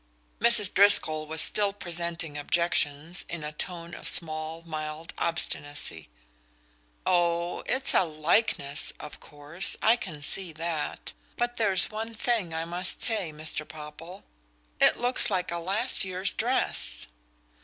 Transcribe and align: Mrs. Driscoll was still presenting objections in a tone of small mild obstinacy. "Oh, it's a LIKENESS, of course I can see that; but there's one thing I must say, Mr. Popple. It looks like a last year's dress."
Mrs. 0.39 0.73
Driscoll 0.73 1.27
was 1.27 1.43
still 1.43 1.73
presenting 1.73 2.35
objections 2.35 3.23
in 3.29 3.43
a 3.43 3.51
tone 3.51 3.93
of 3.93 4.07
small 4.07 4.63
mild 4.63 5.13
obstinacy. 5.19 6.09
"Oh, 7.05 7.59
it's 7.67 7.93
a 7.93 8.03
LIKENESS, 8.03 8.93
of 8.99 9.19
course 9.19 9.77
I 9.79 9.95
can 9.95 10.19
see 10.21 10.53
that; 10.53 11.13
but 11.37 11.57
there's 11.57 11.91
one 11.91 12.15
thing 12.15 12.51
I 12.51 12.65
must 12.65 13.03
say, 13.03 13.31
Mr. 13.31 13.63
Popple. 13.67 14.23
It 14.79 14.97
looks 14.97 15.29
like 15.29 15.51
a 15.51 15.59
last 15.59 16.03
year's 16.03 16.31
dress." 16.33 17.05